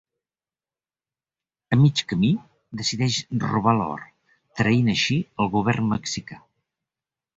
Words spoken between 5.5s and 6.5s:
govern mexicà.